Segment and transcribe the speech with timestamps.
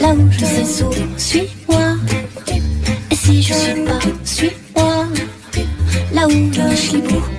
[0.00, 1.96] Là où je sais sourd, suis-moi.
[3.10, 5.06] Et si je suis pas, suis-moi,
[6.12, 7.37] là où je suis beau.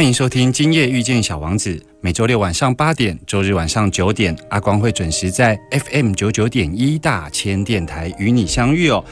[0.00, 9.04] 欢迎收听《今夜遇见小王子》，每周六晚上八点，周日晚上九点，阿光会准时在 FM 九九点一大千电台与你相遇哦。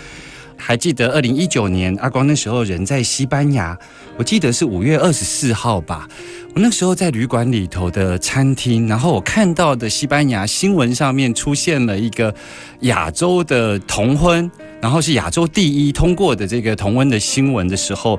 [0.56, 3.78] 还记得二零一九年，阿光那时候人在西班牙，
[4.16, 6.08] 我记得是五月二十四号吧。
[6.54, 12.34] 我那时候在旅馆里头的餐厅，然后我看到的西班牙新闻上面出现了一个
[12.80, 14.50] 亚洲的同婚，
[14.80, 18.18] 然后是亚洲第一通过的这个同婚的新闻的时候。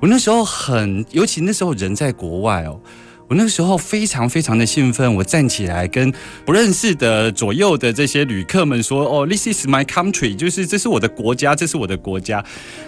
[0.00, 2.80] 我那时候很，尤其那时候人在国外哦，
[3.28, 6.12] 我那时候非常非常的兴奋，我站起来跟
[6.44, 12.44] 不认识的左右的这些旅客们说：“哦，This is my country，就是这是我的国家，这是我的国家。”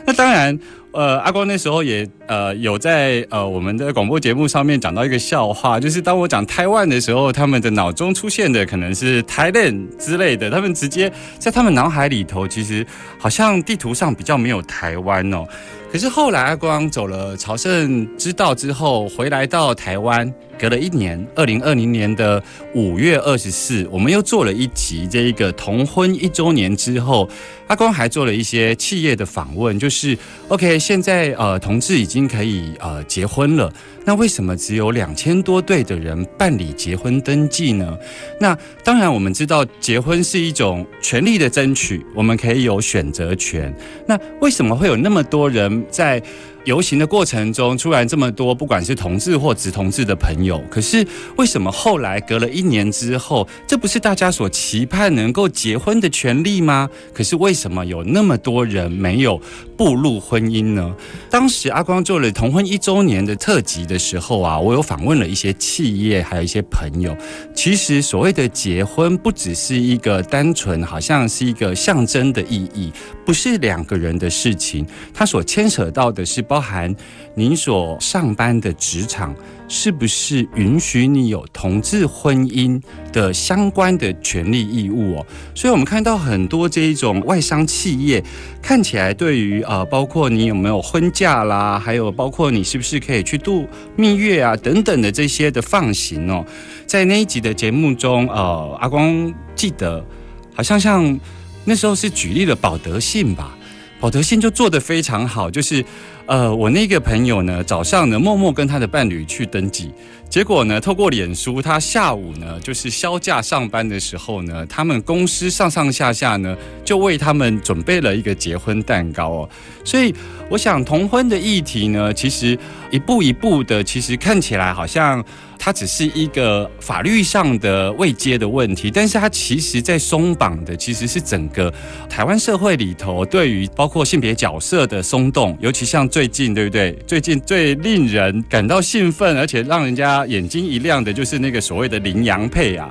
[0.07, 0.59] 那当然。
[0.93, 12.85] 呃，阿光那时候也呃有在呃我们的广播节目上面讲到一个笑话，就是当我讲台湾的时候，他们的脑中出现的可能是台湾之类的，他们直接在他们脑海里头，其实
[13.19, 15.45] 好像地图上比较没有台湾哦。
[15.93, 22.43] 可是后来阿光走了朝圣之道之后，回来到台湾，隔了一年，二零二零年的
[22.75, 27.27] 五月二十四，我们又做了一集这一个同婚一周年之后，
[27.69, 30.17] 阿光还做了一些企业的访问，就是
[30.49, 30.79] OK。
[30.79, 33.73] 现在呃，同志已经可以呃结婚了，
[34.05, 37.97] 那为什么只有两千多对的人办理结婚登记呢？
[38.39, 43.75] 那当然，我们知道结婚是一种权利的争取，我们可以有选择权。
[44.07, 46.23] 那为什么会有那么多人在？
[46.65, 51.07] 游行的过程中，突然这么多，不管是同志或直同志的朋友，可是
[51.37, 56.89] 为什么后来隔了一年之后，这不是大家所期盼能够结婚的权利吗？
[57.15, 59.41] 可是为什么有那么多人没有
[59.75, 60.95] 步入婚姻呢？
[61.31, 67.17] 当时阿光做了同婚一周年的特辑的时候啊，我有访问了一些企业，还有一些朋友。
[67.55, 72.93] 其实所谓的结婚，不只是一个单纯，好像是一个象征的意义，
[73.25, 76.45] 不是两个人的事情，它所牵扯到的是。
[76.51, 76.93] 包含
[77.37, 79.33] 您所上班的职场
[79.69, 85.27] 是不是允许你有同志婚姻的相关的权利义务哦？
[85.55, 88.21] 所以我们看到很多这一种外商企业，
[88.61, 96.45] 看起来对于呃，包括你有没有婚假啦，还有包括你是不是可以去度蜜月啊等等的这些的放行哦，
[96.85, 100.05] 在那一集的节目中，呃，阿光记得
[100.53, 101.17] 好像像
[101.65, 103.57] 那时候是举例了保德信吧。
[104.01, 105.85] 保德信就做得非常好，就是，
[106.31, 109.91] 呃，我那个朋友呢，早上呢默默跟他的伴侣去登记，
[110.29, 119.49] 结果呢，透过脸书，他下午呢就是休假上班的时候呢，他们公司上上下下呢就为他们准备了一个结婚蛋糕哦，
[119.85, 120.15] 所以
[120.49, 122.57] 我想同婚的议题呢，其实
[122.93, 125.25] 一步一步的，其实看起来好像。
[125.63, 131.73] 它只是一个法律上的未接的问题，但是它其实在松绑的其实是整个
[132.09, 136.93] 台湾社会里头对于包括性别角色的松动，尤其像最近对不对？
[137.07, 142.91] 最近最令人感到兴奋，而且让人家眼睛一亮的，就是那个所谓的羚羊配啊。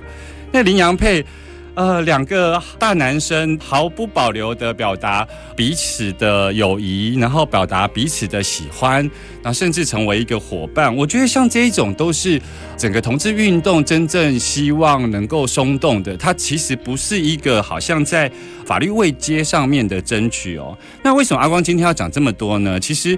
[0.51, 1.25] 那羚羊配，
[1.79, 8.95] 呃，两个大男生毫不保留的表达彼此的友谊，然后表达彼此的喜欢，
[9.41, 10.93] 然后甚至成为一个伙伴。
[10.93, 12.37] 我觉得像这一种都是
[12.75, 16.17] 整个同志运动真正希望能够松动的。
[16.17, 18.29] 它其实不是一个好像在
[18.65, 20.77] 法律位阶上面的争取哦。
[21.01, 22.77] 那为什么阿光今天要讲这么多呢？
[22.77, 23.17] 其实。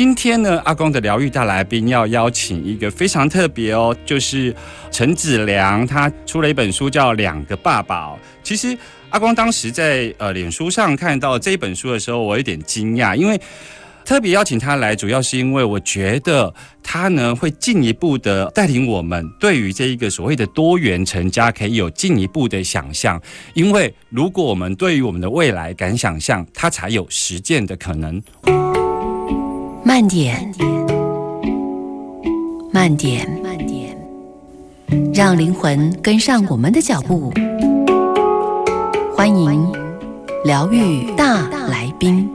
[0.00, 4.56] 今天呢，阿光的疗愈大来宾要邀请一个非常特别哦，就是
[4.90, 8.06] 陈子良，他出了一本书叫《两个爸爸》。
[8.42, 8.74] 其实
[9.10, 13.38] 阿光当时在呃脸书上看到这一本书的时候，我有点惊讶，因为
[14.02, 23.20] 特别邀请他来，主要是因为我觉得他呢会进一步的带领我们对于这一个所谓的多元成家可以有进一步的想象，
[23.52, 28.22] 因为如果我们对于我们的未来敢想象，它才有实践的可能。
[29.90, 30.54] 慢点，
[32.72, 33.98] 慢点，慢点，
[35.12, 37.32] 让灵魂跟上我们的脚步。
[39.16, 39.72] 欢迎
[40.44, 42.30] 疗愈大来宾。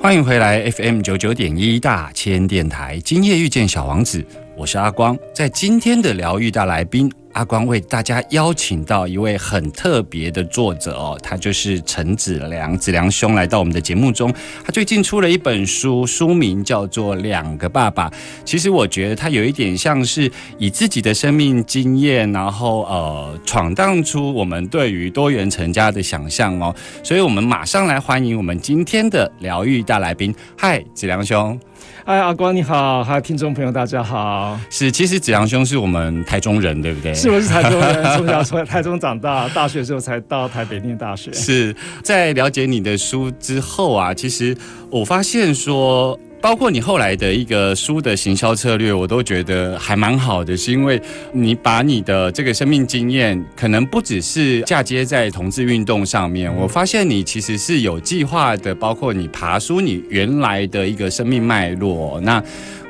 [0.00, 4.24] 欢迎回来 FM 九九点一大千电台，今夜遇见小王子。
[4.56, 14.32] 我是阿光，在今天的疗愈大来宾，阿光为大家邀请到一位很特别的作者哦，他就是陈子良，子良兄来到我们的节目中。
[14.64, 18.08] 他最近出了一本书，书名叫做《两个爸爸》。
[18.44, 26.72] 其实我觉得他有一点像是以自己的生命经验，然后呃闯荡出我们对于多元成家的想象哦。
[27.02, 30.32] 所以我们马上来欢迎我们今天的疗愈大来宾。
[30.56, 31.58] 嗨，子良兄。
[32.04, 34.58] 嗨，阿光你好，还有听众朋友大家好。
[34.68, 37.14] 是，其实子阳兄是我们台中人，对不对？
[37.14, 41.32] 是，我是台中人， 从小从台中长大，大学时候才到台北念大学。
[41.32, 44.56] 是在了解你的书之后啊，其实
[44.90, 46.18] 我发现说。
[46.44, 51.00] 包括你后来的一个书的行销策略，我都觉得还蛮好的，是因为
[51.32, 56.54] 你把你的这个生命经验，可能不只是嫁接在同志运动上面。
[56.54, 62.20] 我发现你其实是有计划的，包括你爬书你原来的一个生命脉络。
[62.20, 62.44] 那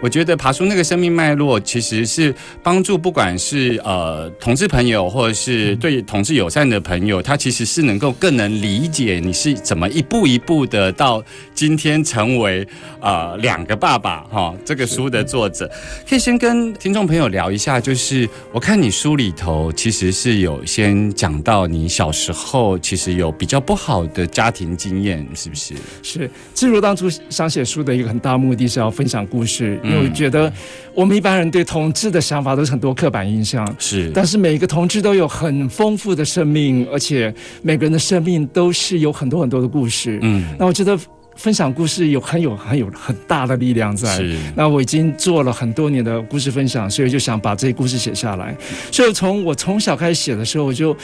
[0.05, 11.25] 我觉得爬出那个生命脉络，其实是帮助不管是呃同志朋友，或者是对同志友善的朋友，他其实是能够更能理解你是怎么一步一步的到
[11.55, 12.69] 今天成为
[13.01, 14.55] 呃两个爸爸哈。
[14.63, 15.67] 这个书的作者
[16.07, 25.75] 可以先跟听众朋友聊一下，就是我看你书里头其实是有先讲到你小时候其实有比较不好的家庭经验，是不是？
[26.03, 29.81] 是，其实我当初想写书的一个很大目的是要分享故事。
[29.97, 30.53] 我觉得
[30.95, 34.11] 我们一般人对同志的想法都是很多刻板印象，是。
[34.15, 37.33] 但是每一个同志都有很丰富的生命，而且
[37.63, 40.19] 每个人的生命都是有很多很多的故事。
[40.23, 40.99] 嗯，那我觉得
[41.37, 44.17] 分享故事有很有很有很大的力量在。
[44.17, 44.37] 是。
[44.55, 48.57] 那我已经做了很多年的故事分享，所以就想把这些故事写下来。
[48.91, 50.97] 所以从我从小开始写的时候，我就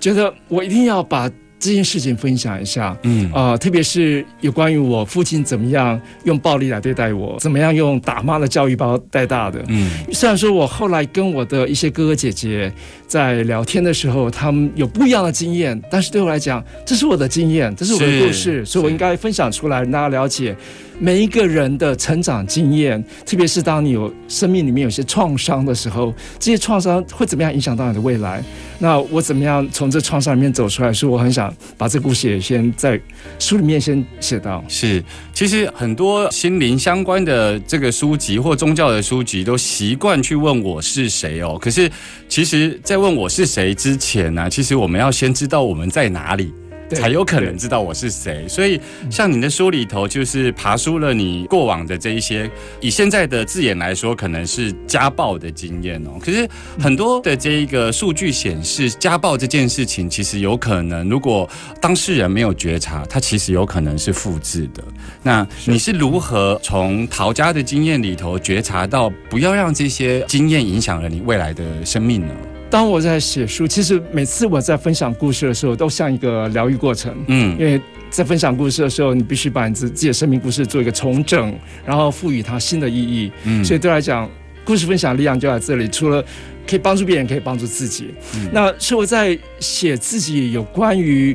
[0.00, 1.30] 觉得我一定要把。
[1.58, 12.72] 这件事情分享一下，嗯啊，特别是有关于我父亲怎么样用暴力来对待我，怎么样用打骂的教育把我带大的，嗯，虽然说我后来跟我的一些哥哥姐姐
[13.06, 20.54] 在聊天的时候，他们有不一样的经验，但是对我来讲，这是我的经验，这是我的故事，所以我应该分享出来，让大家了解。
[20.98, 28.42] 每一个人的成长经验，特别是当你有生命里面有些创伤的时候，这些创伤会怎么样影响到你的未来？
[28.78, 30.90] 那我怎么样从这创伤里面走出来？
[30.90, 31.45] 所以我很想
[31.76, 33.00] 把这故事也先在
[33.38, 34.64] 书里面先写到。
[34.68, 35.02] 是，
[35.32, 41.58] 其实很多心灵相关的这个书籍或宗教的书籍都习惯去问我是谁哦。
[41.60, 41.90] 可是，
[42.28, 46.52] 其实，在问我是谁之前呢，其实我们要先知道我们在哪里。
[46.94, 52.50] 才有可能知道我是谁，所以像你的书里头，就是爬出了你过往的这一些，
[52.80, 56.18] 以现在的字眼来说，可能是家暴的经验哦。
[56.20, 61.48] 可是很多的这一个数据显示，家暴这件事情其实有可能，如果
[61.80, 64.84] 当事人没有觉察，他其实有可能是复制的。
[65.22, 72.32] 那你是如何从陶家的经验里头觉察到，不要让这些经验影响了你未来的生命呢？
[72.76, 77.10] 当我在写书，其实每次我在分享故事的时候，都像一个疗愈过程。
[77.26, 77.80] 嗯，因为
[78.10, 83.32] 在分享故事的时候，你必须把你自自己的生命故事做一个重整，然后赋予它新的意义。
[83.44, 84.28] 嗯，所以对来讲，
[84.62, 85.88] 故事分享力量就在这里。
[85.88, 86.22] 除了
[86.68, 88.12] 可以帮助别人，可以帮助自己。
[88.34, 91.34] 嗯那是我在写自己有关于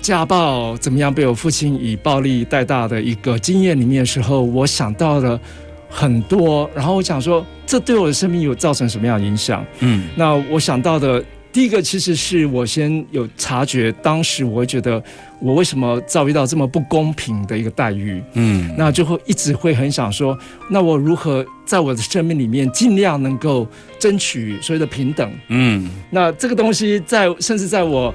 [0.00, 5.40] 家暴怎么样被我父亲以暴力带大的一个经验里面的时候，我想到了。
[5.90, 9.66] 很多，然后我想说，这对我的生命有造成什么样的影响？
[9.80, 15.02] 嗯，那我想到的第一个其实是我先有察觉，当时我会觉得
[15.40, 20.38] 我为什么遭遇到这么不公平的一个待遇，嗯那就会一直会很想说，
[20.70, 23.66] 那我如何在我的生命里面尽量能够
[23.98, 25.28] 争取所谓的平等？
[25.48, 28.14] 嗯那这个东西在甚至在我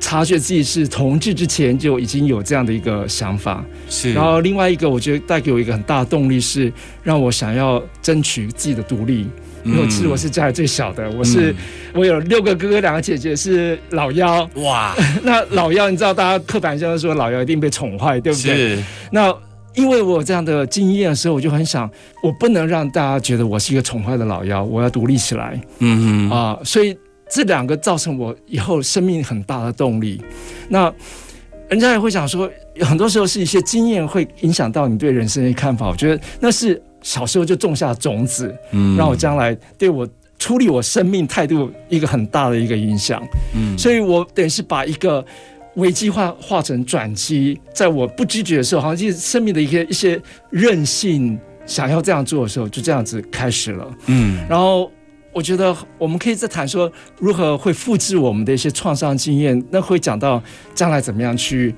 [0.00, 3.64] 察觉自己是同志之前就已经有这样的一个想法。
[3.88, 6.72] 是，然后另外一个，我觉得带给我一个很大的动力是
[7.02, 9.26] 让我想要争取自己的独立。
[9.64, 11.52] 因为其实我是家里最小的，我是、
[11.92, 14.48] 我有六个哥哥，两个姐姐是老幺。
[14.56, 18.76] 哇， 那老幺，你知道大家刻板印象说老幺一定被宠坏，对不对？
[18.76, 19.34] 是那
[19.74, 21.90] 因为我有这样的经验的时候，我就很想，
[22.22, 26.96] 我不能让大家觉得我是一个宠坏的老幺，我要独立起来嗯嗯啊、所以
[27.28, 30.22] 这两个造成我以后生命很大的动力。
[30.68, 30.92] 那
[31.68, 35.88] 人家也会想说，很多时候是一些经验会影响到你对人生的看法。
[35.88, 43.20] 我觉得那是小时候就种下种子，嗯让我将来对我处理我生命态度一个很大的一个影响。
[43.54, 45.24] 嗯所以我等于是把一个
[45.74, 53.86] 危机化化成转机，在我不知觉的时候，好像就是生命的一些一些韧性，想要这样做的时候，就这样子开始了。
[54.06, 54.90] 嗯然后
[55.36, 56.90] 我觉得我们可以再谈说
[57.20, 60.42] 如何会复制我们的一些创伤经验，那会讲到
[60.74, 61.74] 将来怎么样去。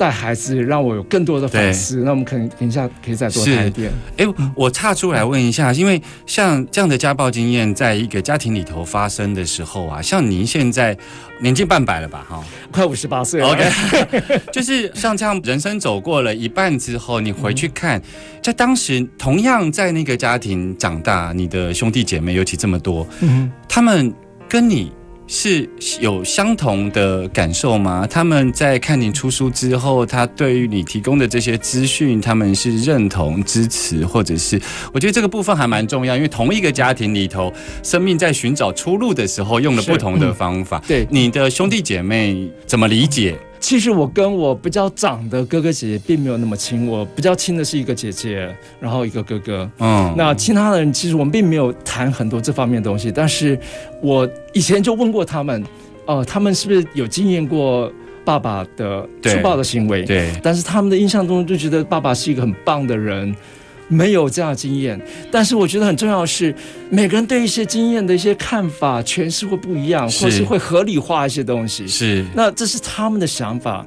[0.00, 1.96] 带孩子，让我有更多的反思。
[1.96, 3.92] 那我们可能等一下可以再多谈一点。
[4.16, 4.26] 哎，
[4.56, 10.96] 我岔出来问一下，因为像这样的家暴经验，在一个家庭里头发生的时候啊，像您现在
[11.42, 12.24] 年近半百了吧？
[12.26, 12.42] 哈
[12.72, 18.00] 快五十八岁了，OK， 就是像这样人生走过了一半之后，你回去看，
[18.42, 24.10] 在当时同样在那个家庭长大，你的兄弟姐妹尤其这么多，嗯，他们
[24.48, 24.90] 跟你。
[25.32, 25.66] 是
[26.00, 28.04] 有相同的感受吗？
[28.10, 34.60] 他们在看你出书之后，他对于你提供的这些资讯，他们是认同、支持，或者是
[34.92, 37.52] 我觉得这个部分还蛮重要，因为同一个家庭里头，
[37.84, 40.82] 生命在寻找出路的时候，用了不同的方法。
[40.88, 43.38] 对，你的兄弟姐妹怎么理解？
[43.60, 49.70] 其实我跟我比较长的哥哥姐姐并没有那么亲，我比较亲的是一个姐姐，然后一个哥哥。
[49.78, 53.56] 嗯，那其他的人其实我们并没有谈很多这方面的东西，但是
[54.00, 55.62] 我以前就问过他们，
[56.06, 57.92] 呃，他们是不是有经验过
[58.24, 60.02] 爸爸的粗暴的行为？
[60.04, 63.34] 对，但是他们的印象中就觉得爸爸是一个很棒的人，
[63.90, 64.98] 没有这样的经验。
[65.30, 66.54] 但是我觉得很重要的是，
[66.88, 71.86] 每个人对一些经验的一些看法诠释会不一样，或是会合理化一些东西。
[71.86, 73.84] 是那这是他们的想法，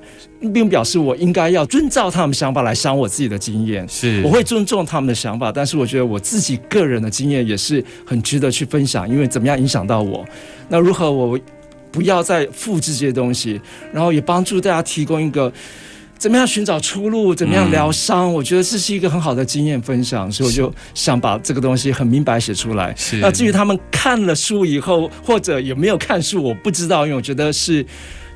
[0.53, 3.88] 并表示我应该要遵照他们想法来想我自己的经验。
[3.88, 10.25] 是，我会尊重他们的想法，但是我觉得我自己个人的经验也是很值得去分享，因为怎么样影响到我？
[10.67, 11.39] 那如何我
[11.91, 13.62] 不要再复制这些东西，
[13.93, 15.51] 然后也帮助大家提供一个
[16.24, 18.34] 怎么样寻找出路，怎么样疗伤？
[18.34, 22.96] 我觉得这是一个很好的经验分享，所以我就想把这个东西很明白写出来。
[23.20, 27.86] 那至于他们看了书以后，或者有没有看书，我不知道，因为我觉得是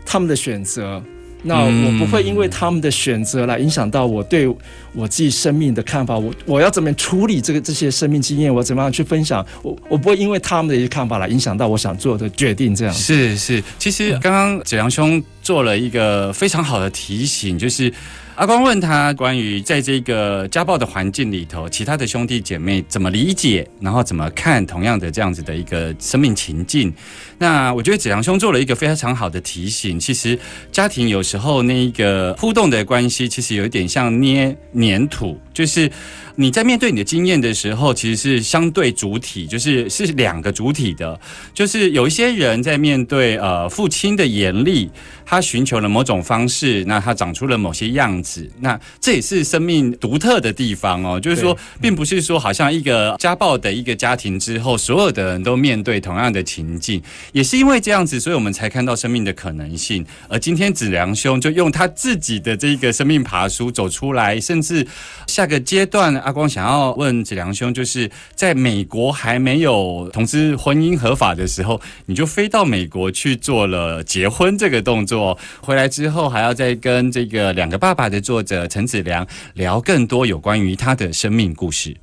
[0.05, 1.01] 他们的选择。
[1.43, 4.53] 那我不会因为他们的选择来影响到我对
[4.97, 6.17] 我自己生命的看法。
[6.17, 8.53] 我我要怎么处理这个这些生命经验？
[8.53, 9.45] 我怎么样去分享？
[9.61, 12.75] 我我不会因为他们的一些看法来影响到我想做的决定。
[12.75, 17.93] 这样是是，其实刚刚子良兄做了一个非常好的提醒，就是
[18.35, 26.93] 阿光问他关于在这个家暴的环境里头，其他的兄弟姐妹怎么理解，然后怎么看同样的这样子的一个生命情境。
[27.39, 30.37] 那我觉得子良兄做了一个非常好的提醒，其实
[30.71, 34.55] 家庭有时候那一个互动的关系，其实有一点像捏
[34.87, 35.91] 粘土，就是。
[36.39, 41.19] 你在面对你的经验的时候，其实是相对主体，就是是两个主体的。
[41.51, 44.87] 就是有一些人在面对呃父亲的严厉，
[45.25, 51.19] 他寻求了某种方式，那他长出了某些样子，那这也是生命独特的地方哦。
[51.19, 60.05] 就是说，并不是说好像一个家暴的一个家庭之后，所有的人都面对同样的情境，也是因为这样子，所以我们才看到生命的可能性。
[60.29, 64.85] 而今天子良兄就用他自己的这个生命爬书走出来，甚至
[65.25, 66.13] 下个阶段。
[66.17, 81.95] 阿光想要问子良兄，就是在美国还没有同志婚姻合法的时候，你就飞到美国去做了结婚这个动作，回来之后还要再跟这个两个爸爸的作者陈子良聊更多有关于他的生命故事。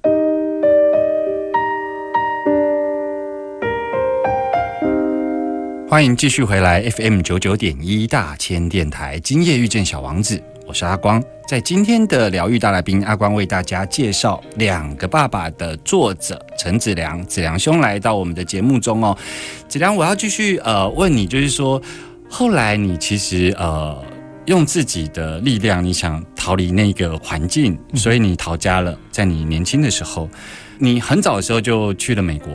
[5.86, 10.42] 欢迎继续回来 FM 九九点一大千电台，今夜遇见小王子。
[10.66, 19.16] 我是阿光，在今天的疗愈大来宾，阿光为大家介绍《两个爸爸》的作者陈子良，子良兄来到我们的节目中哦。
[19.68, 21.80] 子良，我要继续呃问你，就是说，
[22.30, 24.02] 后来你其实呃
[24.46, 28.98] 用自己的力量，你想逃离那个环境，所以你逃家了。
[29.12, 30.28] 在你年轻的时候，
[30.78, 32.50] 你很早的时候就去了美国。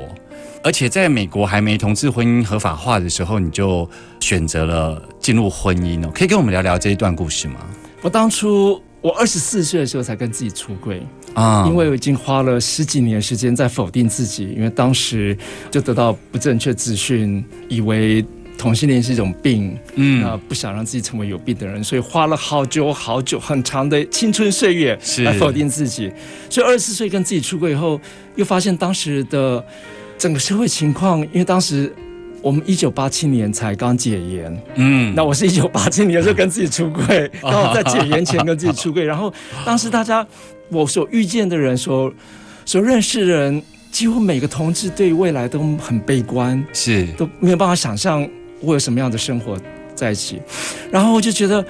[0.63, 3.87] 而且在美国还没同志婚姻合法化的时候，你就
[4.19, 6.11] 选择了进入婚姻哦。
[6.13, 7.59] 可以跟我们聊聊这一段故事吗？
[8.01, 11.01] 我当初我二十四岁的时候才跟自己出柜，
[11.33, 15.37] 啊因为我已经花了十几年时间在否定自己，因为当时
[15.69, 18.23] 就得到不正确资讯，以为
[18.57, 26.11] 同性恋是一种病，嗯那不想让自己成为有病的人，所以花了好久好久很长的青春岁月来否定自己。
[26.49, 27.99] 所以二十四岁跟自己出柜以后，
[28.35, 29.63] 又发现当时的
[30.17, 31.93] 整个社会情况，因为当时。
[32.41, 35.13] 我们一九八七年才刚解严，嗯。
[35.15, 39.33] 那我是一九八七年就跟自己出柜， 然后在解严前跟自己出柜，然后
[39.65, 40.25] 当时大家
[40.69, 42.11] 我所遇见的人，所
[42.65, 47.05] 所认识的人，几乎每个同志对未来都很悲观，是。
[47.17, 48.27] 都没有办法想象
[48.61, 49.57] 我有什么样的生活
[49.95, 50.41] 在一起，
[50.91, 51.65] 然后我就觉得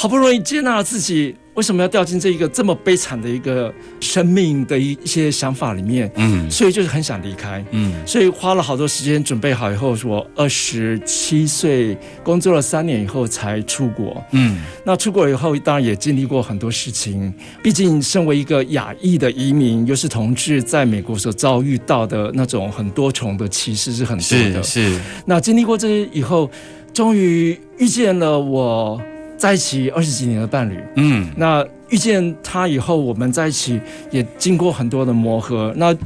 [0.00, 6.08] 好不容易接纳了自己，为什么要掉进这一个这么悲惨的一个生命的一一些想法里面？
[6.14, 7.64] 嗯所以就是很想离开。
[7.72, 14.24] 嗯所以花了好多时间准备好以后，我二十七岁工作了三年以后才出国。
[14.30, 17.34] 嗯那出国以后，当然也经历过很多事情。
[17.60, 24.62] 毕竟身为一个亚裔的移民，又是同志，在美国所遭遇到的那种很多重的歧视是很多的。
[24.62, 26.48] 是是那经历过这些以后，
[26.94, 29.02] 终于遇见了我
[29.38, 30.78] 在一起二十几年的伴侣。
[30.96, 33.80] 嗯那遇见他以后，我们在一起
[34.10, 35.72] 也经过很多的磨合。
[35.76, 35.96] 那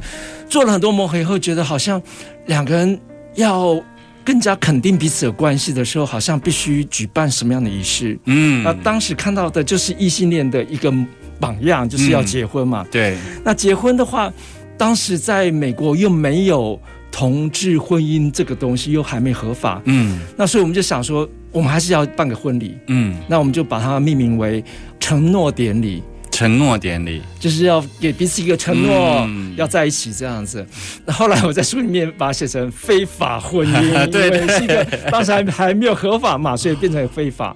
[0.47, 2.01] 做了很多磨合以后，觉得好像
[2.45, 2.97] 两个人
[3.35, 3.83] 要
[4.23, 8.17] 更加肯定彼此的关系的时候，好像必须举办什么样的仪式？
[8.25, 10.89] 嗯那当时看到的就是异性恋的一个
[11.37, 12.85] 榜样，就是要结婚嘛。
[12.89, 14.31] 对那结婚的话，
[14.77, 16.79] 当时在美国又没有
[17.13, 19.79] 同志婚姻这个东西，又还没合法。
[19.85, 22.75] 嗯那所以我们就想说，我们还是要办个婚礼。
[22.87, 24.63] 嗯那我们就把它命名为
[24.99, 26.01] 承诺典礼。
[26.31, 30.65] 承诺典礼就是要给彼此一个承诺，嗯要在一起这样子。
[31.05, 37.55] 那后来我在书里面把它写成非法婚姻， 对对是一个当时还还没有合法嘛，所以变成非法。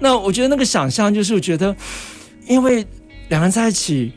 [0.00, 1.76] 那我觉得那个想象就是，我觉得
[2.48, 2.82] 因为
[3.28, 4.10] 两人在一起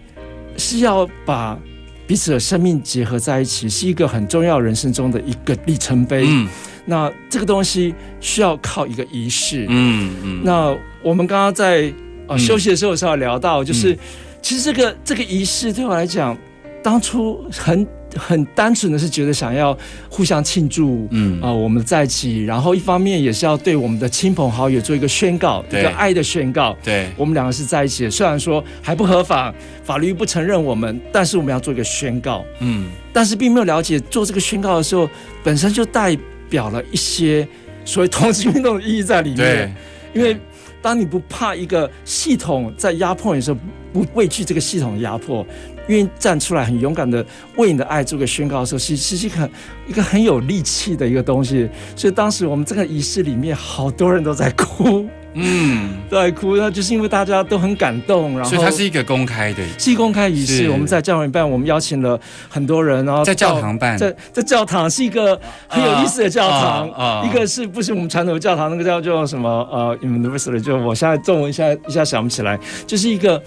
[0.55, 1.59] 是要把
[2.07, 6.25] 彼此的生命结合在一起，是一个很重要人生中的一个里程碑。
[6.27, 6.47] 嗯
[6.89, 9.65] 那这个东西需要靠一个仪式。
[9.67, 10.73] 嗯嗯那
[11.03, 11.93] 我们刚刚在
[12.27, 13.97] 呃嗯休息的时候是要聊到，就是、嗯
[14.39, 16.37] 其实这个这个仪式对我来讲，
[16.81, 17.85] 当初很
[18.17, 19.77] 很单纯的是觉得想要
[20.09, 21.07] 互相庆祝。
[21.11, 26.75] 嗯啊、我们在一起，然后一方面也是要对我们的亲朋好友做一个宣告，一对个爱的宣告。
[26.83, 32.43] 对我们两个是在一起的，虽然说还不合法，法律不承认我们，但是我们要做一个宣告。
[32.59, 35.09] 嗯但是并没有了解做这个宣告的时候，
[35.43, 36.15] 本身就代
[36.49, 37.47] 表了一些
[37.83, 39.73] 所谓同志运动的意义在里面对。
[40.13, 40.37] 因为
[40.81, 43.59] 当你不怕一个系统在压迫你的时候，
[43.91, 45.45] 不畏惧这个系统的压迫，
[45.87, 49.51] 愿意站出来很勇敢的为你的爱做个宣告的时候，其实是一个很
[49.87, 51.69] 一个很有力气的一个东西。
[51.95, 63.97] 所以当时我们这个仪式里面，好多人都在哭，嗯，都在哭，那就是因为大家都很感动，然后所以它是一个公开的，是公开仪式，我们在教堂办，我们邀请了很多人，然后在教堂办。
[63.97, 73.41] 在在教堂是一个很有意思的教堂，啊一个是不是我们传统的教堂，那个叫做什么呃 university，就我现在中文一下一下想不起来，就是一个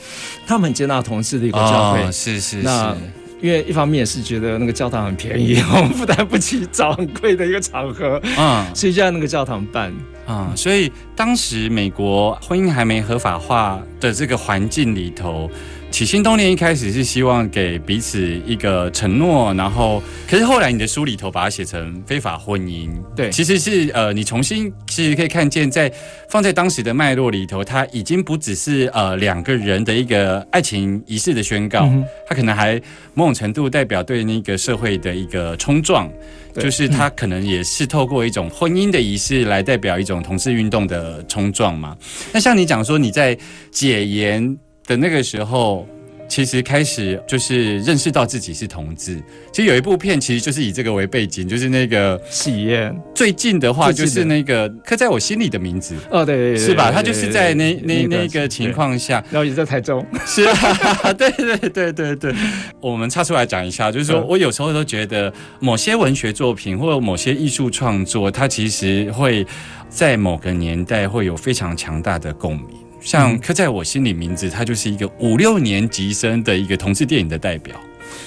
[0.46, 2.02] 他们很接纳同志的一个教会。
[2.02, 2.96] 哦，是是那是，
[3.40, 8.64] 因为一方面也是觉得那个教堂很便宜，我们负担不起找很贵的一个场合，嗯。
[8.74, 9.92] 所以就在那个教堂办。
[10.30, 15.50] 嗯，所以当时美国婚姻还没合法化的这个环境里头，
[15.90, 25.92] 起心动念一开始是希望给彼此一个承诺，然后可是后来你的书里头把它写成非法婚姻，对其实是呃你重新其实可以看见在
[26.28, 32.80] 放在当时的脉络里头，它已经不只是呃两个人的一个爱情仪式的宣告，嗯它可能还
[33.12, 36.10] 某种程度代表对那个社会的一个冲撞。
[36.52, 41.96] 对就是它可能也是透过一种婚姻的仪式来代表一种同志运动的冲撞嘛。
[42.32, 43.38] 那像你讲说你在
[43.70, 44.58] 解严
[44.90, 45.86] 的那个时候，
[46.28, 49.22] 其实开始就是认识到自己是同志。
[49.52, 55.94] 其实有一部片其实就是以这个为背景，就是那个喜宴最近的话就是那个刻在我心里的名字。
[56.10, 56.90] 哦，对对对，是吧？
[56.90, 62.34] 他就是在那那那个情，况下，然后也在台中，是啊，对对对对对，
[62.80, 69.46] 我们插出来讲一下，就是说嗯我有时候都觉得某些文学作品或者某些艺术创作，它其实会
[69.88, 72.89] 在某个年代会有非常强大的共鸣。
[73.00, 77.74] 像嗯刻在我心里名字，他就是一个五六年级生的一个同志电影的代表。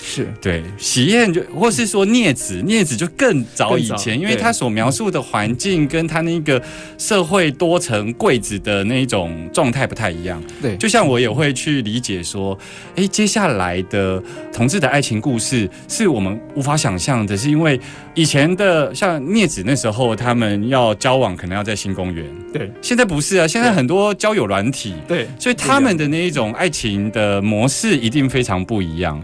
[0.01, 0.27] 是。
[0.41, 6.61] 对，喜宴就或是说镊子，镊子就更早以前，因为他所描述的环境跟他那个
[6.97, 10.41] 社会多层柜子的那一种状态不太一样。
[10.61, 12.57] 对，就像我也会去理解说，
[12.95, 17.79] 哎，接下来的同志的爱情故事是我们无法想象的，是因为
[18.13, 22.71] 以前的像镊子那时候他们要交往，可能要在新公园，对。
[22.81, 24.93] 现在不是啊，现在很多交友软体。
[25.07, 25.27] 对。
[25.39, 29.21] 所以他们的那一种爱情的模式一定非常不一样，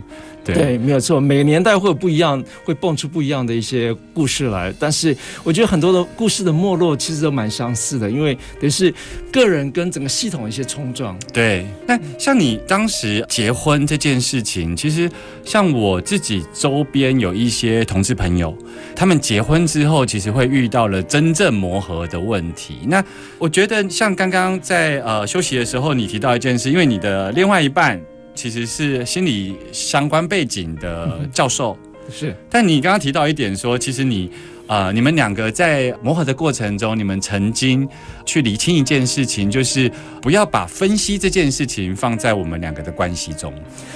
[0.54, 4.74] 对对，没有错，每个年代会有不一样，会蹦出不一样的一些故事来。
[4.80, 8.94] 但是我觉得很多的故事的没落其实都蛮相似的，因为等于是
[9.32, 11.18] 个人跟整个系统的一些冲撞。
[11.34, 15.10] 对，那像你当时结婚这件事情，其实
[15.44, 18.56] 像我自己周边有一些同事朋友，
[18.96, 22.80] 他们结婚之后，其实会遇到了真正磨合的问题。
[22.88, 23.04] 那
[23.38, 28.00] 我觉得，像刚刚在呃休息的时候，你提到一件事，因为你的另外一半
[28.40, 31.78] 其实是心理相关背景的教授，
[32.10, 32.34] 是。
[32.50, 34.32] 但你刚刚提到一点说，其实你
[34.68, 37.86] 呃，你们两个在磨合的过程中，你们曾经
[38.26, 43.54] 去理清一件事情，就是不要把分析这件事情放在我们两个的关系中。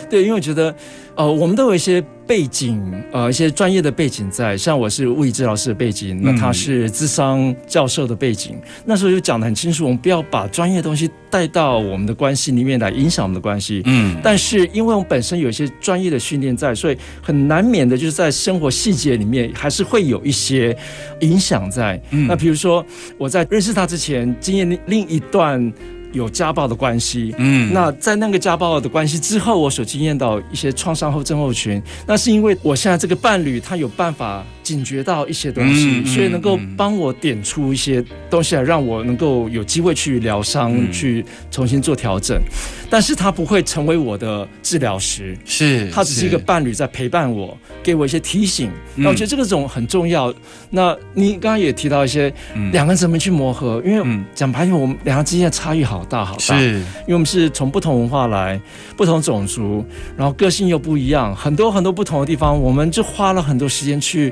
[0.09, 0.75] 对，因为我觉得，
[1.15, 2.81] 呃，我们都有一些背景，
[3.11, 13.81] 呃，一些专业的背景在，像我是物理治疗师的背景，那他是智商教授的背景，那时候就讲得很清楚，我们不要把专业的东西带到我们的关系里面来影响我们的关系。
[13.85, 20.75] 嗯，但是，因为我们本身有一些专业的训练在，所以很难免的就是在生活细节里面还是会有一些
[21.19, 22.01] 影响在。
[22.11, 22.85] 嗯那比如说，
[23.17, 25.71] 我在认识他之前，经验另一段
[26.13, 27.73] 有家暴的关系，嗯。
[27.73, 42.41] 那在那个家暴的关系之后，我所经验到一些创伤后症候群，那是因为我现在这个伴侣他有办法警觉到一些东西，所以能够嗯帮我点出一些东西来，让我能够有机会去疗伤，嗯去重新做调整。
[42.89, 45.37] 但是他不会成为我的治疗师。
[45.45, 48.69] 是，他只是一个伴侣在陪伴我，给我一些提醒。
[48.95, 50.33] 嗯那我觉得这个种很重要。
[50.69, 56.59] 那你刚刚也提到一些嗯两个人怎么去磨合，因为嗯讲白了，我们两个之间的差异好大好大。
[56.59, 58.61] 是，因为我们是从不同文化来，
[58.95, 59.83] 不同种族，
[60.15, 64.31] 然后个性又不一样，很多很多不同的地方，我们就花了很多时间去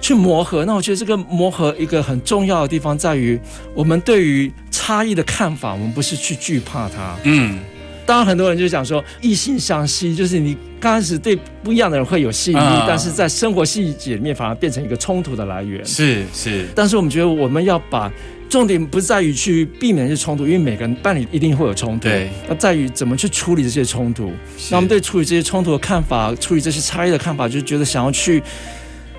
[0.00, 0.64] 去磨合。
[0.64, 3.38] 那我觉得这个磨合一个很重要的地方在于，
[3.74, 7.16] 我们对于差异的看法，我们不是去惧怕它。
[7.24, 7.58] 嗯
[8.06, 15.84] 当然，很多人就讲说异性相吸，就是你刚开始对不一样的人会有吸引力，啊但是在生活细节里面反而变成一个冲突的来源。
[15.86, 18.10] 是是，但是我们觉得我们要把
[18.48, 24.32] 重点不在于去避免这些冲突，因为每个人伴侣一定会有冲突，对，那在于怎么去处理这些冲突。
[24.72, 28.42] 那我们对处理这些冲突的看法，处理这些差异的看法，就觉得想要去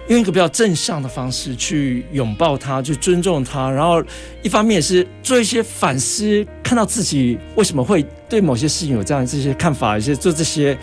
[0.07, 4.03] 用一个比较正向的方式去拥抱他，去尊重他，然后
[4.41, 10.77] 一方面也是做一些反思，看到自己为什么会对某些事情有这样这些看法，一些做这些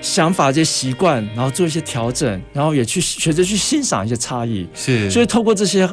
[0.00, 4.66] 想法、这些习惯，然后做一些调整，然后也去学着去欣赏一些差异。
[4.74, 5.88] 是，所以透过这些，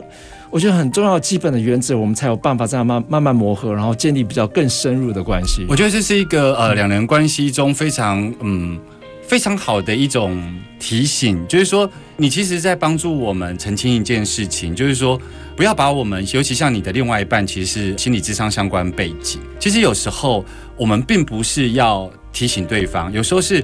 [0.51, 5.65] 我觉得很重要基本的原则，我们才有办法这样慢慢慢磨合，然后建立比较更深入的关系。
[5.67, 8.79] 我觉得这是一个呃两人关系中非常嗯
[9.23, 10.37] 非常好的一种
[10.79, 15.19] 提醒，就是说你其实在帮助我们澄清一件事情，就是说
[15.55, 20.45] 不要把我们，尤其像你的另外一半，其实是心理智商相关背景，其实有时候
[20.77, 23.63] 我们并不是要提醒对方，有时候是。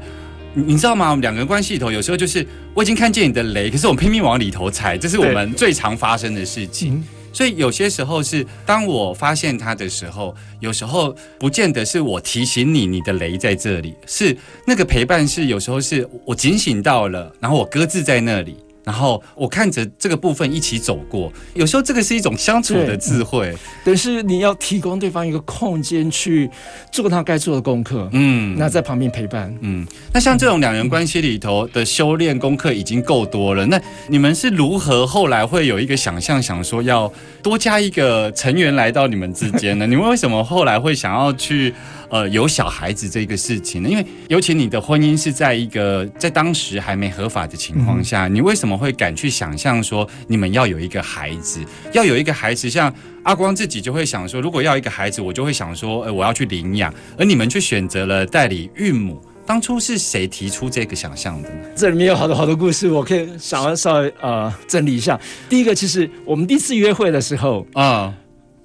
[0.53, 1.09] 你你知道吗？
[1.09, 7.01] 我们两个人关系里头，有时候就是我已经看见你的雷，可是我拼命往里头踩，这是我们最常发生的事情。
[7.33, 18.57] 所以有些时候是当我发现它的时候，有时候不见得是我提醒你你的雷在这里，是那个陪伴是有时候是我警醒到了，然后我搁置在那里。
[18.83, 23.55] 然后我看着这个部分一起走过，有时候这个是一种相处的智慧。
[23.83, 26.49] 但是你要提供对方一个空间去
[26.91, 29.53] 做他该做的功课，嗯，那在旁边陪伴。
[29.61, 37.11] 嗯，那像这种两人关系里头的修炼功课已经够多了，那你们是如何后来会有一个想象，想说要
[37.43, 39.85] 多加一个成员来到你们之间呢？
[39.85, 41.73] 你们为什么后来会想要去
[42.11, 43.89] 呃有小孩子这个事情呢？
[43.89, 51.59] 因为尤其你的婚姻是在一个在当时还没合法的情况下，你为什么会敢去想象说你们要有一个孩子，
[51.93, 52.93] 要有一个孩子像？
[53.23, 59.21] 阿光自己就会想说，如果要一个孩子，我就会想说，呃，我要去领养，而你们却选择了代理孕母。
[59.45, 61.55] 当初是谁提出这个想象的呢？
[61.75, 65.19] 这里面有好多好多故事，我可以想要稍微呃整理一下。
[65.47, 68.11] 第一个，其实我们第一次约会的时候，啊、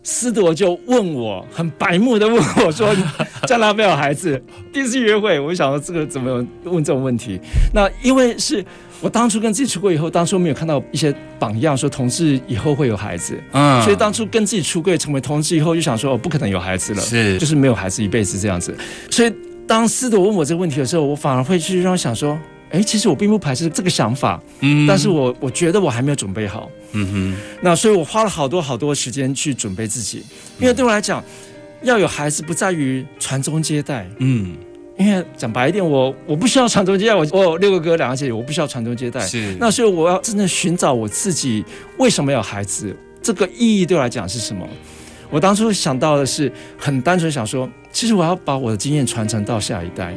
[0.08, 2.94] 斯铎就问我，很白目的问我说
[3.44, 4.40] ：“将来要不要有孩子？”
[4.72, 7.40] 第一次约会，我就想说这个怎么有问这种问题？
[7.74, 8.64] 那因为是
[9.00, 18.72] 我当初跟自己出柜以后，当初没有看到一些榜样说同志以后会有孩子，嗯所以当初跟自己出柜成为同志以后，就想说哦，不可能有孩子了，是就是没有孩子一辈子这样子。
[19.10, 19.32] 所以
[19.66, 22.38] 当斯铎问我这个问题的时候，我反而会去让我想说，
[22.70, 26.68] 哎，其实我并不排斥这个想法，嗯但是我我觉得我还没有准备好。
[26.92, 30.24] 嗯哼，那所以我花了好多好多时间去准备自己，
[30.58, 31.22] 因为对我来讲，
[31.82, 34.56] 要有孩子不在于传宗接代，嗯，
[34.98, 39.20] 因为讲白一点，我我不需要传宗接代，我我有六个哥两个姐姐，我不需要传宗接代。
[39.20, 41.64] 是那所以我要真正寻找我自己
[41.98, 44.66] 为什么要有孩子，这个意义对我来讲是什么？
[45.28, 50.14] 我当初想到的是很单纯想说，其实我要把我的经验传承到下一代。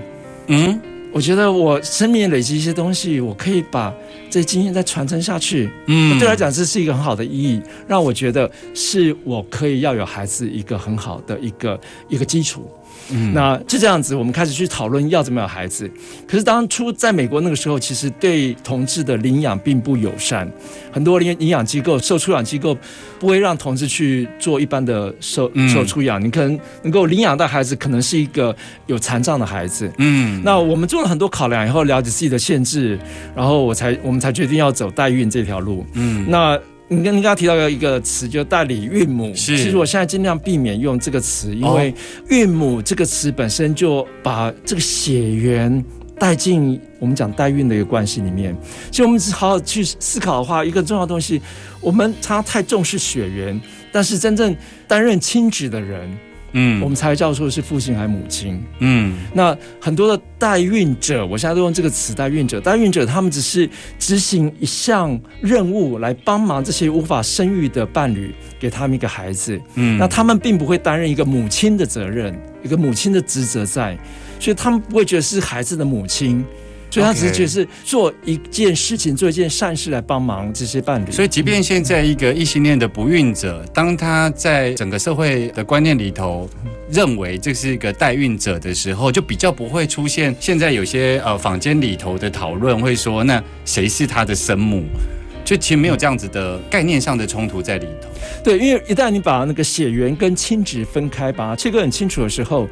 [0.47, 0.79] 嗯
[1.11, 3.93] 我觉得我生命累积一些东西，我可以把
[4.29, 5.69] 这经验再传承下去。
[5.87, 12.69] 嗯对我来讲，这是一个很好的意义，让我觉得是我可以要有孩子一个很好的一个一个基础。
[13.11, 15.89] 嗯那就这样子，我们开始去讨论要怎么有孩子。
[16.27, 20.49] 可是当初在美国那个时候，其实对同志的领养并不友善，
[20.91, 22.77] 很多领领养机构、受出养机构
[23.19, 26.23] 不会让同志去做一般的受嗯受出养。
[26.23, 28.55] 你可能能够领养到孩子，可能是一个
[28.87, 29.91] 有残障的孩子。
[29.97, 32.99] 嗯那我们做了很多考量以后，了解自己的限制，
[33.35, 35.85] 然后我才我们才决定要走代孕这条路。
[35.93, 36.59] 嗯那
[36.91, 39.33] 你跟你刚刚提到一个词，就代理孕母。
[39.35, 41.93] 是其实我现在尽量避免用这个词，因哦为
[42.29, 45.83] 孕母这个词本身就把这个血缘
[46.17, 48.57] 带进我们讲代孕的一个关系里面。
[48.89, 51.39] 其实我们只好好去思考的话，一个重要的东西，
[51.79, 54.55] 我们常常太重视血缘，但是真正
[54.87, 56.09] 担任亲职的人，
[56.53, 58.61] 嗯我们才会叫做是父亲还是母亲。
[58.79, 62.59] 嗯那很多的代孕者，我现在都用这个词“代孕者”。
[62.61, 69.59] 代孕者他们只是执行一项任务，来帮忙这些无法生育的伴侣，给他们一个孩子。
[69.75, 72.33] 嗯那他们并不会担任一个母亲的责任，
[72.63, 73.97] 一个母亲的职责在，
[74.39, 76.43] 所以他们不会觉得是孩子的母亲，
[76.89, 81.11] 所以他只是觉得是做一件事情，做一件善事来帮忙这些伴侣。
[81.11, 86.49] 所以，即便现在一个异性恋的不孕者，当他在整个社会的观念里头
[86.91, 94.83] 认为这是一个代孕者的时候，就比较不会出现现在有些呃坊间里头的讨论，会说那谁是他的生母？
[95.45, 98.07] 就其实没有这样子的概念上的冲突在里头。
[98.43, 102.69] 对，因为一旦你把那个血缘跟亲职分开，把它切割很清楚的时候，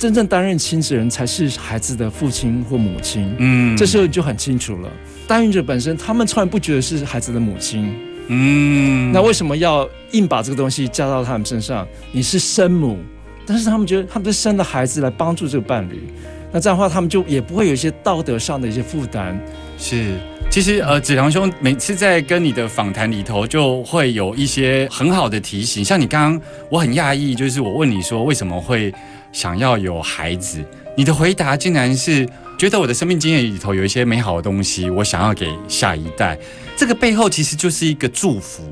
[0.00, 3.30] 真正担任亲职人才是孩子的父亲或母亲。
[3.38, 4.88] 嗯这时候你就很清楚了，
[5.28, 7.94] 代孕者本身他们从来不觉得是孩子的母亲，
[8.28, 11.86] 嗯那为什么要硬把这个东西加到他们身上？
[12.12, 12.96] 你是生母，
[13.44, 16.04] 但是他们觉得他们是生了孩子来帮助这个伴侣，
[16.50, 19.38] 那这样的话他们就也不会有一些道德上的一些负担。
[19.76, 20.18] 是，
[20.50, 25.84] 其实呃，子良兄每次在跟你的访谈里头，就会有一些很好的提醒。
[25.84, 28.92] 像你刚刚，我很讶异，就是我问你说为什么会
[29.32, 30.64] 想要有孩子，
[30.96, 36.38] 你的回答竟然是觉得我的生命经验里头有一些美好的东西，我想要给下一代。
[36.76, 38.62] 这个背后其实就是一个祝福，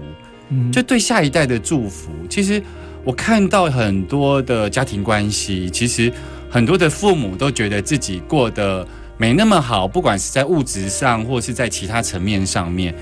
[0.50, 2.10] 嗯，就对下一代的祝福。
[2.28, 2.62] 其实
[3.04, 6.12] 我看到很多的家庭关系，其实
[6.50, 12.94] 很多的父母都觉得自己过得没那么好，不管是在物质上，或是在其他层面上面，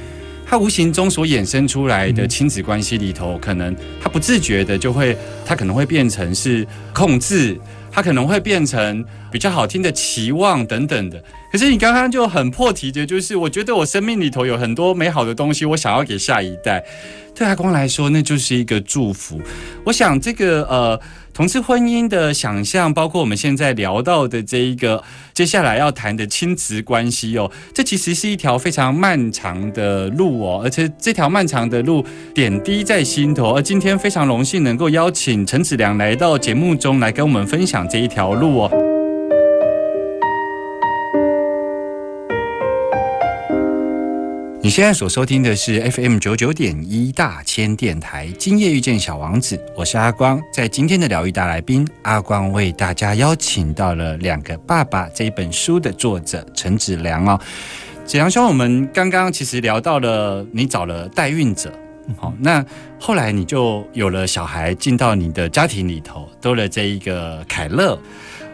[0.49, 7.59] 他无形中所衍生出来的亲子关系里头，可能他不自觉的就会，他可能会变成是控制，
[7.91, 11.21] 他可能会变成比较好听的期望等等的。
[11.51, 16.85] 可是你刚刚就很破题的，就是我觉得我生命里头有很多美好的东西，我想要给下一代。
[17.35, 19.41] 对阿光来说，那就是一个祝福。
[19.85, 20.99] 我想这个呃，
[21.37, 32.03] 同志婚姻的想象，包括我们现在聊到的这一个接下来要谈的亲子关系哦，这其实是一条非常漫长的路哦，而且这条漫长的路
[32.35, 33.53] 点滴在心头。
[33.53, 38.96] 而今天非常荣幸能够邀请陈子良来到节目中来跟我们分享这一条路哦。
[44.67, 50.43] 你现在所收听的是 FM 九九点一大千电台，今夜遇见小王子，我是阿光。
[50.53, 57.41] 在今天的疗愈大来宾，阿光为大家邀请到了《两个爸爸》这一本书的作者陈子良哦。
[58.05, 61.73] 子良兄，我们刚刚其实聊到了你找了代孕者，
[62.17, 62.65] 好、那
[62.99, 67.97] 后来你就有了小孩进到你的家庭里头，多了这一个凯乐。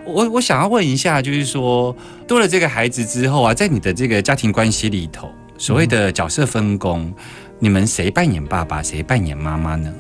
[0.05, 1.97] 我我想要问一下，就是说
[2.29, 7.13] 多了这个孩子之后啊，在你的这个家庭关系里头，所谓的角色分工，
[7.59, 9.93] 你们谁扮演爸爸，谁扮演妈妈呢？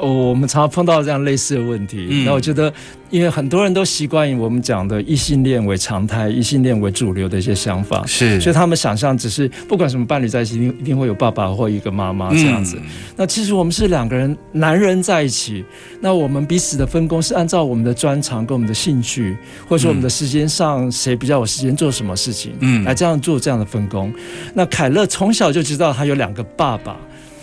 [0.00, 2.06] 哦，我们常常碰到这样类似的问题。
[2.10, 2.72] 嗯那我觉得，
[3.10, 12.78] 因为很多人都习惯于我们讲的异性恋为常态、异性恋为主流的一些想法，是所以他们想象只是不管什么伴侣在一起，一定一定会有爸爸或一个妈妈这样子。
[13.16, 15.64] 那其实我们是两个人，男人在一起，
[16.00, 19.36] 那我们彼此的分工是按照我们的专长跟我们的兴趣，
[19.68, 24.12] 或者说我们的时间上谁比较有时间做什么事情，嗯来这样做这样的分工。
[24.54, 26.96] 那凯乐从小就知道他有两个爸爸。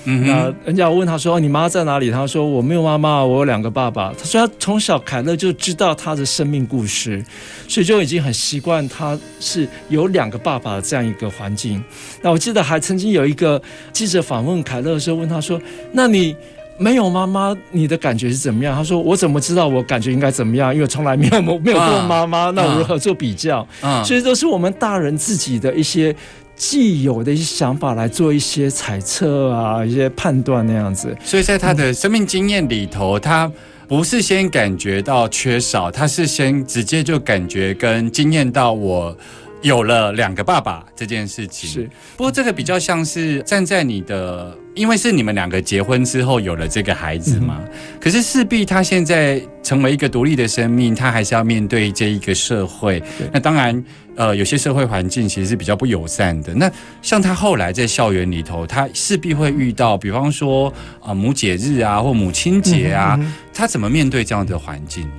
[0.06, 7.24] 嗯那，人家问他说：“你妈在哪里？”他说：“我没有妈妈，我有两个爸爸。”他说他从小凯乐就知道他的生命故事，
[7.68, 11.84] 所以就已经很习惯他是有两个爸爸的这样一个环境。
[12.22, 16.36] 那我记得还曾经有一个记者访问凯乐的时候，问他说：“那你？”
[16.78, 18.76] 没有妈妈，你的感觉是怎么样？
[18.76, 20.76] 他说：“我怎么知道我感觉应该怎么样？
[20.76, 23.66] 因为从来没有没有过妈妈，那我如何做比较？
[23.80, 26.14] 啊所以都是我们大人自己的一些
[26.56, 31.16] 既有的一些想法来做一些猜测啊，一些判断那样子。
[31.24, 33.52] 所以在他的生命经验里头，他
[33.88, 39.16] 不是先感觉到缺少，他是先直接就感觉跟经验到我。
[39.62, 47.62] 有了两个爸爸这件事情是，不过这个比较像是站在你的，因为是你们两个结婚之后有了这个孩子嘛，
[48.00, 53.02] 可是势必他现在成为一个独立的生命，他还是要面对这一个社会。
[53.32, 53.84] 那当然，
[54.16, 56.54] 呃，有些社会环境其实是比较不友善的。
[56.54, 56.70] 那
[57.02, 63.18] 像他后来在校园里头，他势必会遇到，比方说啊、母节日啊，或母亲节啊，
[63.54, 65.10] 他怎么面对这样的环境？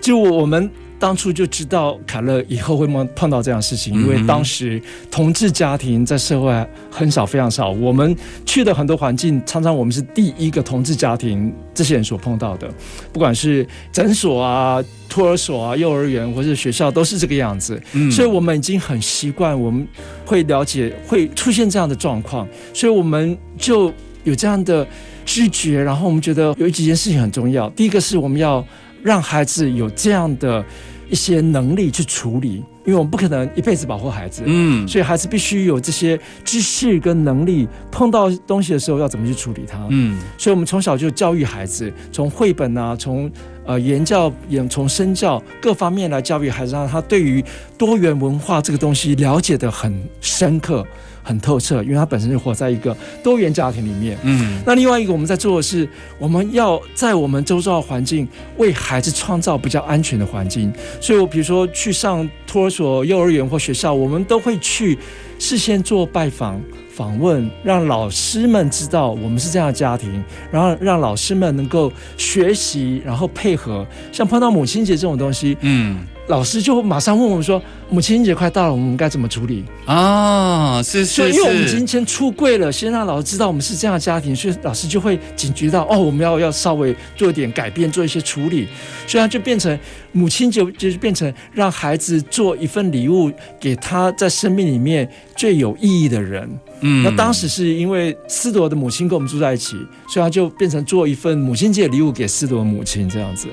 [0.00, 0.70] 就我们
[1.02, 7.70] 当初就知道凯乐以后会碰碰到这样的事情，因为当时同志家庭在社会很少，非常少。
[7.70, 12.72] 我们去的很多环境，常常我们是第一个同志家庭，这些人所碰到的，
[13.12, 17.82] 不管是诊所啊、托儿所啊、幼儿园或是学校，都是这个样子。
[17.94, 19.84] 嗯所以我们已经很习惯，我们
[20.24, 24.86] 会了解会出现这样的状况，所以我们就有这样的
[25.26, 27.68] 知觉，然后我们觉得有几件事情很重要。
[27.70, 28.64] 第一个是我们要
[29.02, 30.64] 让孩子有这样的
[31.12, 34.42] 一些能力去处理，因为我们不可能一辈子保护孩子。
[34.46, 39.86] 嗯所以孩子必须有这些知识跟能力，碰到东西的时候要怎么去处理它。
[39.90, 43.30] 嗯所以我们从小就教育孩子，从绘本啊，从
[43.66, 47.44] 呃言教，也从身教各方面来教育孩子，让他对于
[47.76, 50.82] 多元文化这个东西了解的很深刻、
[51.22, 54.18] 很透彻，因为他本身就活在一个多元家庭里面。
[54.22, 60.72] 嗯那另外一个我们在做的是，我们要在我们周遭的环境为孩子创造比较安全的环境。
[61.00, 64.98] 所以，我比如说去上托儿所、幼儿园或学校，我们都会去
[65.38, 66.60] 事先做拜访。
[66.94, 73.84] 访问，让老师们知道我们是这样的家庭，然后让老师们能够学习，然后配合。
[74.12, 88.68] 像碰到母亲节这种东西，嗯老师就马上问我们说：“母亲节快到了，我们该怎么处理？”啊，是是所以，因为我们已经是，先出柜了，先让老师知道我们是这样的家庭，所以老师就会警觉到，哦，我们要要稍微做一点改变，做一些处理，
[89.06, 89.76] 所以他就变成
[90.12, 96.48] 母亲节，就是变成让孩子做一份礼物给他在生命里面最有意义的人。
[96.84, 99.76] 嗯那当时是因为思朵的母亲跟我们住在一起，
[100.08, 103.48] 所以他就变成做一份母亲节的礼物给思朵的母亲这样子。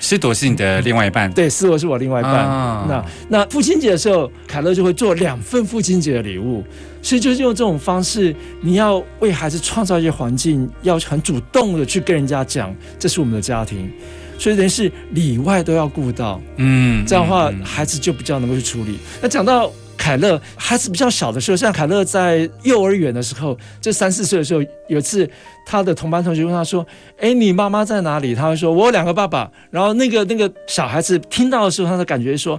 [0.00, 2.32] 施朵是你的另外一半，对，斯铎是我另外一半。
[2.32, 6.64] 啊那那父亲节的时候，凯乐就会做两份父亲节的礼物，
[7.02, 13.90] 所以就是用这种方式，你要为孩子创造一些环境，要很主动的去跟人家讲，这是我们的家庭，
[14.38, 18.98] 所以等于是里外都要顾到，嗯这样的话孩子就比较能够去处理。
[19.20, 19.72] 那讲到。
[20.08, 25.28] 凯乐孩子比较小的时候，像凯乐在幼儿园的时候，就三四岁的时候，有一次
[25.66, 26.86] 他的同班同学问他说
[27.20, 32.58] ：“哎，你妈妈在哪里？”他会说：“我有两个爸爸。”然后那个那个小孩子听到的时候，他的感觉说：“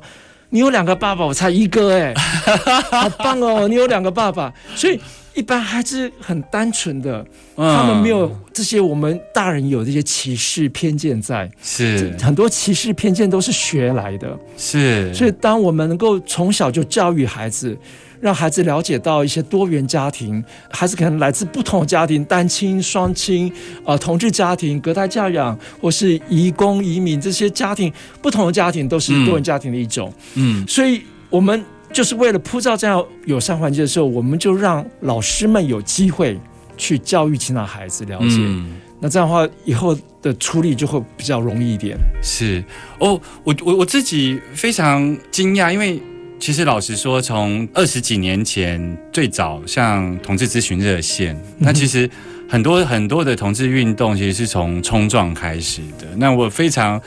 [0.49, 2.13] 你有两个爸爸，我才一个哎，
[2.91, 3.67] 好棒哦！
[3.67, 4.99] 你有两个爸爸。”所以
[5.35, 7.23] 一般孩子很单纯的，
[7.55, 14.37] 他们没有这些我们大人有这些歧视偏见在，是很多歧视偏见都是学来的。
[14.57, 17.77] 是，所以，当我们能够从小就教育孩子，
[18.19, 23.51] 让孩子了解到一些多元家庭，孩子可能来自不同的家庭，单亲、双亲，
[23.85, 30.13] 呃，同志家庭、隔代教养，或是移工、移民这些家庭，不同的家庭都是多元家庭的一种。
[30.35, 36.39] 嗯所以，我们就是为了铺造这样友善环境的时候，我们就让老师们有机会
[36.77, 38.37] 去教育其他孩子了解。
[38.39, 41.97] 嗯那这样的话，以后的处理就会比较容易一点。
[42.21, 42.61] 是
[42.99, 45.97] 哦，我我我自己非常惊讶，因为
[46.39, 52.09] 其实老实说，从二十几年前最早像同志咨询热线，那其实
[52.47, 56.07] 很多很多的同志运动其实是从冲撞开始的。
[56.17, 57.01] 那我非常。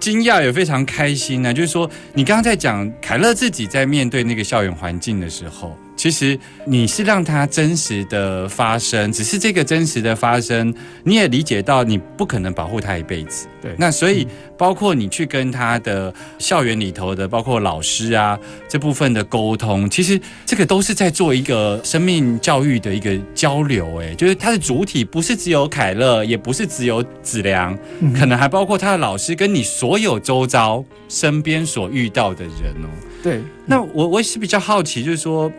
[0.00, 13.46] 惊讶也非常开心呢、就是说，你刚刚在讲凯乐自己在面对那个校园环境的时候，其实你是让它真实的发生，只是这个真实的发生，你也理解到你不可能保护他一辈子。
[13.62, 14.26] 对那所以
[14.58, 18.36] 包括你去跟他的校园里头的，包括老师啊
[18.68, 24.00] 这部分的沟通，其实这个都是在做一个生命教育的一个交流。
[24.00, 32.90] 哎，就是它的主体不是只有凯乐，也不是只有子良，嗯可能还包括他的老师跟你所有周遭身边所遇到的人哦。
[33.22, 35.50] 对，那我我也是比较好奇，就是说，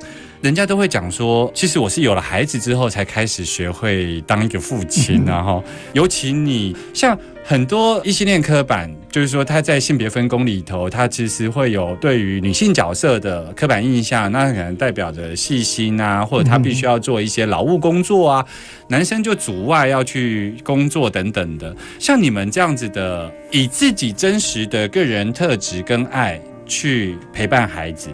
[0.41, 7.17] 人家都会讲说，其实我是有了孩子之后才开始学会当一个父亲， 然后尤其你像。
[7.45, 18.45] 很多异性恋刻板，就是说他在性别分工里头，他其实会有对于女性角色的刻板印象，那可能代表着细心啊，或者他必须要做一些劳务工作啊，
[18.87, 21.75] 男生就主外要去工作等等的。
[21.99, 28.09] 像你们这样子的，以自己真实的个人特质跟爱去陪伴孩子，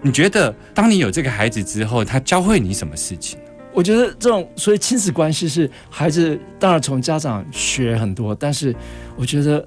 [0.00, 3.38] 你觉得当你有这个孩子之后，他教会你什么事情？
[3.72, 8.74] 我觉得这种所以亲子关系是孩子当然从家长学很多，但是
[9.16, 9.66] 我觉得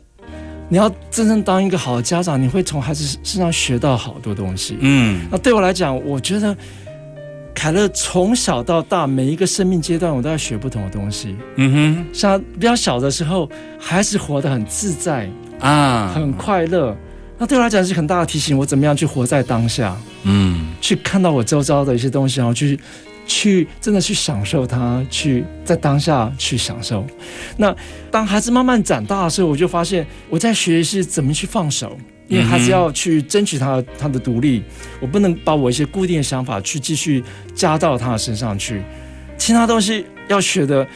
[0.69, 4.77] 你要真正当一个好的家长，你会从孩子身上学到好多东西。
[4.79, 6.55] 嗯，那对我来讲，我觉得
[7.55, 11.35] 凯乐从小到大每一个生命阶段，我都在学不同的东西。
[11.55, 15.27] 嗯哼，像比较小的时候，孩子活得很自在
[15.59, 16.95] 啊，很快乐。
[17.37, 19.95] 那对我来讲是很大的提醒，我怎么样去活在当下。
[20.23, 22.79] 嗯，去看到我周遭的一些东西，然后去。
[23.27, 27.03] 去真的去享受它，去在当下去享受。
[27.57, 27.75] 那
[28.11, 34.61] 当孩子慢慢长大的时候，我就发现我在学习怎么去放手，因为孩子要去争取他他的独立，
[34.99, 37.23] 我不能把我一些固定的想法去继续
[37.55, 38.83] 加到他的身上去。
[39.39, 40.87] 其他东西要学的，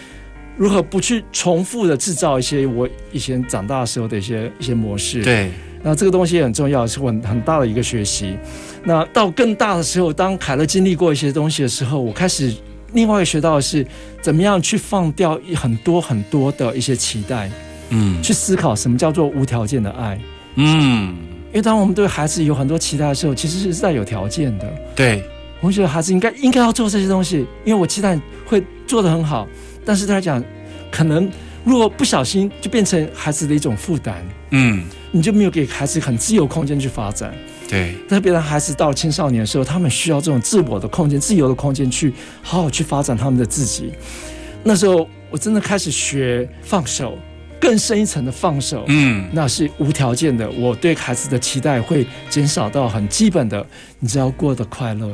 [0.56, 5.24] 如何不去重复的制造一些我以前长大的时候的一些一些模式。
[5.24, 5.50] 对。
[5.82, 8.38] 那这个东西也很重要，是我很大的一个学习。
[8.84, 12.54] 那到更大的时候，当凯乐经历过一些东西的时候，我开始
[12.94, 13.86] 另外学到的是
[14.22, 17.50] 怎么样去放掉很多很多的一些期待，
[17.90, 20.20] 嗯，去思考什么叫做无条件的爱，
[20.56, 21.16] 嗯，
[21.50, 24.68] 因为当我们对孩子有很多期待的时候，其实是在有条件的。
[24.96, 25.24] 对，
[25.62, 29.48] 我们觉得孩子应该应该要做这些东西，因为我期待会做得很好，
[29.86, 30.44] 但是他讲
[30.92, 31.30] 可能
[31.70, 34.16] 如果不小心就变成孩子的一种负担，
[34.50, 34.84] 嗯。
[35.12, 37.32] 你就没有给孩子很自由空间去发展，
[37.68, 37.96] 对。
[38.08, 42.12] 特别让孩子到青少年的时候，他们需要这种自我的空间、自由的空间，去
[42.42, 43.92] 好好去发展他们的自己。
[44.64, 47.18] 那时候，我真的开始学放手，
[47.60, 48.84] 更深一层的放手。
[48.88, 50.50] 嗯，那是无条件的。
[50.52, 53.64] 我对孩子的期待会减少到很基本的，
[54.00, 55.12] 你只要过得快乐、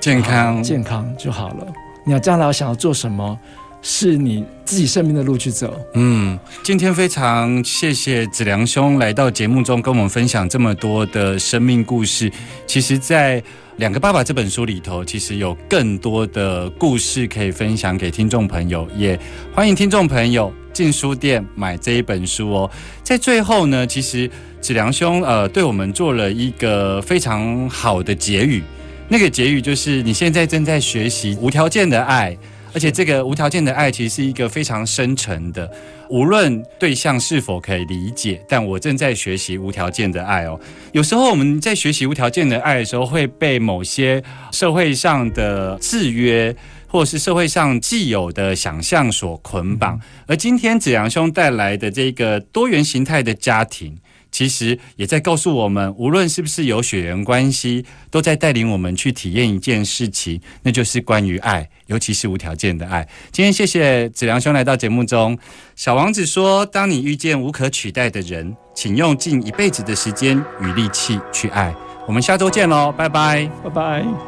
[0.00, 1.66] 健康、健康就好了。
[2.06, 3.38] 你要将来想要做什么？
[3.86, 5.78] 是你自己生命的路去走。
[5.92, 12.32] 嗯，今天非常谢谢子良兄来到节目中跟我们分享这么多的生命故事。
[12.66, 13.38] 其实，在
[13.76, 18.88] 《两个爸爸》这本书里头，其实有更多的故事可以分享给听众朋友。
[18.96, 19.20] 也
[19.52, 22.70] 欢迎听众朋友进书店买这一本书哦。
[23.02, 24.30] 在最后呢，其实
[24.62, 28.62] 子良兄呃对我们做了一个非常好的结语。
[29.10, 32.34] 那个结语就是：你现在正在学习无条件的爱。
[32.74, 35.70] 而且这个无条件的爱其实是一个非常深沉的，
[36.10, 40.58] 无论对象是否可以理解，但我正在学习无条件的爱哦。
[40.92, 46.54] 有时候我们在学习无条件的爱的时候，会被某些社会上的制约，
[46.88, 50.00] 或者是社会上既有的想象所捆绑。
[50.26, 53.96] 而今天子阳兄带来的这个多元形态的家庭。
[54.34, 63.08] 其实也在告诉我们，无论是不是有血缘关系，都在带领我们去体验一件事情，那就是关于爱，尤其是无条件的爱。
[63.30, 65.38] 今天谢谢子良兄来到节目中。
[65.76, 71.72] 小王子说：“当你遇见无可取代的人，请用尽一辈子的时间与力气去爱。”
[72.08, 74.24] 我们下周见喽，拜拜，拜拜。